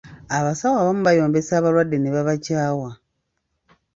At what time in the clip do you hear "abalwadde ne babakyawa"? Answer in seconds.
1.55-2.89